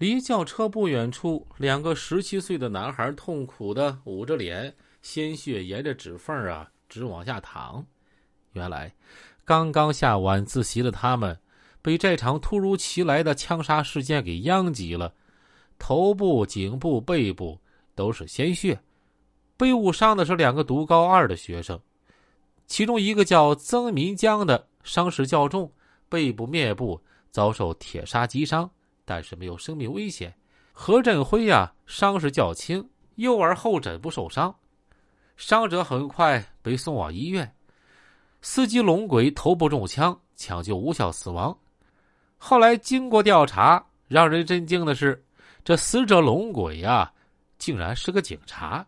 [0.00, 7.84] 离轿车不远处，两个十七岁的男孩痛苦的捂着脸，鲜血沿着指缝啊直往下淌。
[8.52, 8.94] 原来，
[9.44, 11.38] 刚刚下晚自习的他们，
[11.82, 15.12] 被这场突如其来的枪杀事件给殃及了，
[15.78, 17.60] 头部、颈部、背部
[17.94, 18.80] 都是鲜血。
[19.58, 21.78] 被误伤的是两个读高二的学生，
[22.66, 25.70] 其中一个叫曾民江的，伤势较重，
[26.08, 28.70] 背部、面部遭受铁砂击伤，
[29.10, 30.32] 但是没有生命危险。
[30.72, 34.54] 何振辉呀，伤势较轻，右耳后枕部受伤，
[35.36, 37.52] 伤者很快被送往医院。
[38.40, 41.58] 司机龙鬼头部中枪，抢救无效死亡。
[42.38, 45.20] 后来经过调查，让人震惊的是，
[45.64, 47.12] 这死者龙鬼呀，
[47.58, 48.86] 竟然是个警察。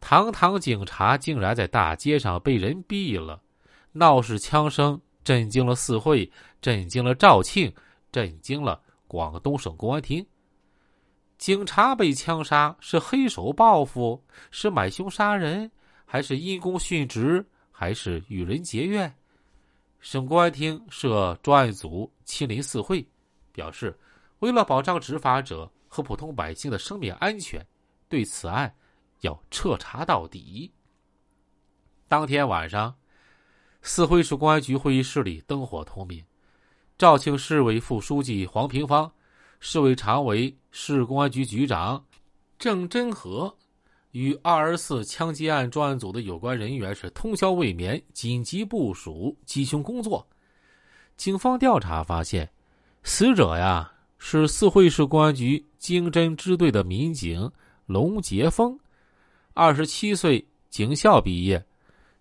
[0.00, 3.42] 堂堂警察竟然在大街上被人毙了，
[3.92, 6.32] 闹市枪声震惊了四会，
[6.62, 7.70] 震惊了肇庆，
[8.10, 10.26] 震惊了广东省公安厅。
[11.38, 15.70] 警察被枪杀是黑手报复，是买凶杀人，
[16.04, 19.14] 还是因公殉职，还是与人结怨？
[20.00, 23.06] 省公安厅设专案组亲临四会，
[23.52, 23.98] 表示
[24.38, 27.64] 为了保障执法者和普通百姓的生命安全，
[28.08, 28.74] 对此案。
[29.22, 30.70] 要彻查到底。
[32.06, 32.94] 当天晚上，
[33.80, 36.22] 四会市公安局会议室里灯火通明。
[36.98, 39.12] 肇庆市委副书记黄平方、
[39.60, 42.02] 市委常委、市公安局局长
[42.58, 43.54] 郑真和
[44.12, 50.26] 与二十四枪击案专案组的有关人员是通宵未眠，紧急部署缉凶工作。
[51.18, 52.48] 警方调查发现，
[53.02, 57.52] 死者呀是四会市公安局经侦支队的民警
[57.84, 58.78] 龙杰峰。
[59.52, 61.62] 二十七岁，警校毕业，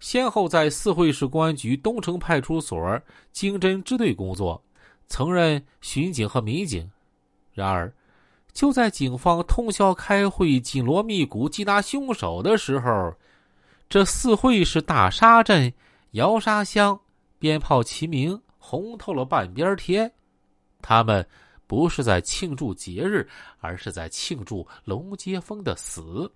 [0.00, 4.60] 先后在四会市公安局东城派出所经侦支队工作，
[5.06, 6.90] 曾任巡警和民警。
[7.52, 7.92] 然而，
[8.52, 13.14] 就在警方通宵开会、紧锣密鼓缉拿凶手的时候，
[13.88, 15.72] 这四会市大沙镇
[16.12, 16.98] 摇沙乡
[17.38, 20.10] 鞭炮齐鸣，红透了半边天。
[20.80, 21.26] 他们
[21.66, 23.28] 不是在庆祝节日，
[23.60, 26.30] 而是在庆祝龙接风的死。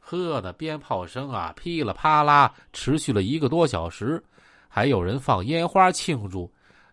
[0.00, 4.22] 呵，那鞭炮声啊，噼里啪啦，持续了一个多小时，
[4.68, 6.50] 还有人放烟花庆祝，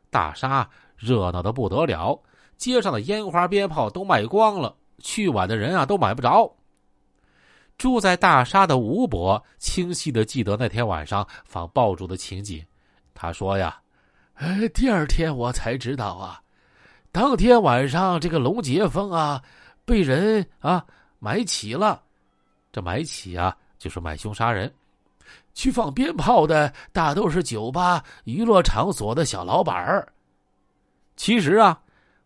[0.10, 2.20] 大沙热闹的不得了，
[2.58, 6.52] 街上的烟花鞭炮都卖光了，去晚的人啊都买不着。
[7.78, 12.66] 住在大沙的吴伯清晰的记得那天晚上放爆竹的情景，
[13.14, 13.80] 他说呀
[14.34, 16.42] ：“哎，第二天我才知道啊，
[17.12, 19.44] 当天晚上这个龙杰峰啊，
[19.86, 20.84] 被人啊
[21.20, 22.02] 买起了。”
[22.74, 24.72] 这买起啊，就是买凶杀人，
[25.54, 30.12] 去放鞭炮的大都是酒吧、娱乐场所的小老板儿。
[31.18, 31.78] 其实啊，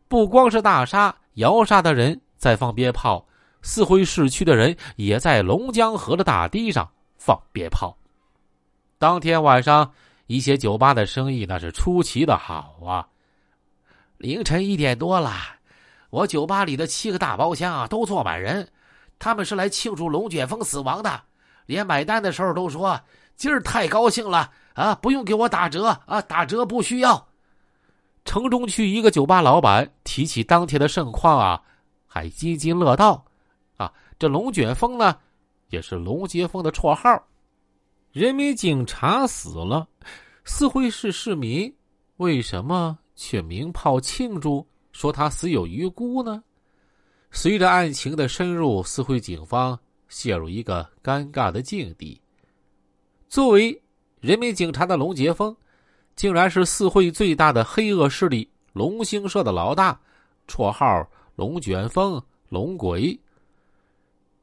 [0.08, 3.26] 不光是大沙、摇沙的人在放鞭炮，
[3.62, 6.88] 四会市区的人也在龙江河的大堤上
[7.18, 7.98] 放鞭炮。
[9.00, 9.92] 当天晚上，
[10.28, 13.08] 一些酒吧的生意那是出奇的好啊。
[14.18, 15.32] 凌晨一点多了，
[16.10, 18.68] 我酒吧里的七个大包厢啊都坐满人。
[19.18, 21.22] 他们是来庆祝龙卷风死亡的，
[21.66, 23.00] 连买单的时候都说
[23.38, 27.26] ：“今儿太高兴了啊，不用给我打折啊，打折不需要。”
[28.24, 31.62] 城中区一个酒吧老板提起当天的盛况啊，
[32.06, 33.26] 还津津乐道
[33.78, 35.18] ：“啊，这龙卷风呢，
[35.70, 37.28] 也是龙杰峰的绰号。”
[38.14, 39.88] 人民警察死了，
[40.44, 41.74] 四会市市民
[42.18, 46.44] 为什么却鸣炮庆祝，说他死有余辜呢？
[47.32, 52.22] 随着案情的深入，四会警方陷入一个尴尬的境地。
[53.30, 53.82] 作为
[54.20, 55.56] 人民警察的龙杰峰，
[56.16, 60.00] 竟然是四会最大的黑恶势力龙兴社的老大，
[60.48, 63.20] 绰号“龙卷风”“龙鬼”。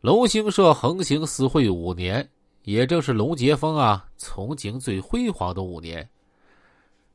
[0.01, 2.29] 龙兴社横行四会五年，
[2.63, 6.09] 也正是龙杰峰啊从警最辉煌的五年。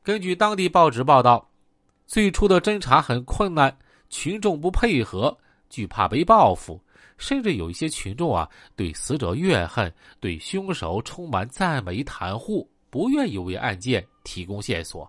[0.02, 1.48] 根据当地报纸报道，
[2.06, 3.74] 最初的侦查很困难，
[4.10, 5.36] 群众不配合。
[5.70, 6.80] 惧怕被报复，
[7.18, 15.08] 甚至有一些群众啊，对死者怨恨，对凶手充满赞美袒护，不愿意为案件提供线索。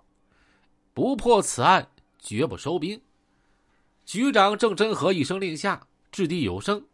[0.93, 1.89] 不破此案，
[2.19, 3.01] 绝不收兵。
[4.05, 6.85] 局长郑真和一声令下，掷地有声，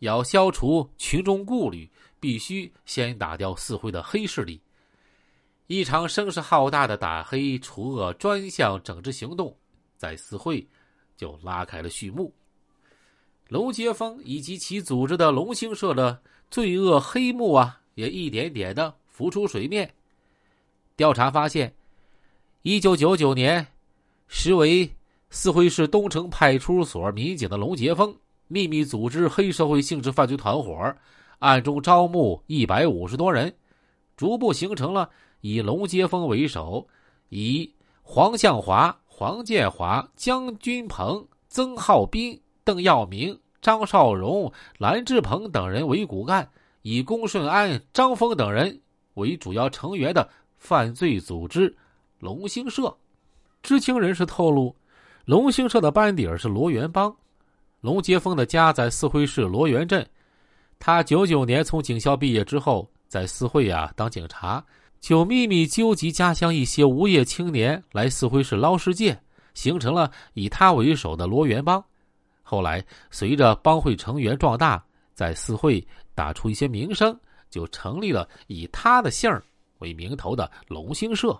[0.00, 1.90] 要消除群众顾虑，
[2.20, 4.60] 必须先打掉四会的黑势力。
[5.66, 9.56] 一场声势浩大的打黑除恶专项整治行动，
[9.96, 10.68] 在四会
[11.16, 12.34] 就拉开了序幕。
[13.48, 19.92] 龙杰峰以及其组织的龙兴社的罪恶黑幕啊，也一点点的浮出水面。
[21.00, 21.72] 调查发现，
[22.60, 23.66] 一九九九年，
[24.28, 24.94] 时为
[25.30, 28.14] 四会市东城派出所民警的龙杰峰
[28.48, 30.94] 秘密组织黑社会性质犯罪团伙，
[31.38, 33.50] 暗中招募一百五十多人，
[34.14, 35.08] 逐步形成了
[35.40, 36.86] 以龙杰峰为首，
[37.30, 46.46] 以黄向华、黄建华、江军鹏、曾浩斌、邓耀明、张少荣、蓝志鹏等人为骨干，
[46.82, 48.78] 以龚顺安、张峰等人
[49.14, 50.28] 为主要成员的
[50.60, 51.74] 犯罪组织
[52.20, 52.96] 龙兴社。
[53.62, 54.72] 知情人士透露。
[55.24, 57.14] 龙兴社的班底儿是罗元帮，
[57.80, 60.06] 龙杰峰的家在四会市罗源镇。
[60.78, 64.64] 他九九年从警校毕业之后，在四会啊当警察，
[64.98, 69.18] 就秘密纠集家乡一些无业青年来四会市捞世界，
[69.54, 71.82] 形成了以他为首的罗源帮。
[72.42, 74.82] 后来随着帮会成员壮大，
[75.14, 77.16] 在四会打出一些名声，
[77.50, 79.42] 就成立了以他的姓儿
[79.80, 81.38] 为名头的龙兴社。